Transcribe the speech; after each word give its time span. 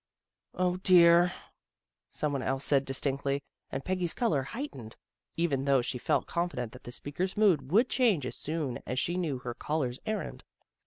"O 0.65 0.77
dear!" 0.77 1.31
someone 2.11 2.41
else 2.41 2.65
said 2.65 2.85
distinctly, 2.85 3.43
and 3.69 3.85
Peggy's 3.85 4.15
color 4.15 4.41
heightened, 4.41 4.95
even 5.37 5.65
though 5.65 5.83
she 5.83 5.99
felt 5.99 6.25
confident 6.25 6.71
that 6.71 6.85
the 6.85 6.91
speaker's 6.91 7.37
mood 7.37 7.71
would 7.71 7.87
change 7.87 8.25
as 8.25 8.35
soon 8.35 8.79
as 8.87 8.97
she 8.97 9.15
knew 9.15 9.37
her 9.37 9.53
caller's 9.53 9.99
errand. 10.07 10.43